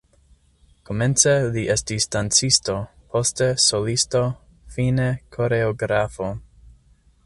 [0.89, 2.79] Komence li estis dancisto,
[3.13, 4.25] poste solisto,
[4.79, 6.37] fine koreografo.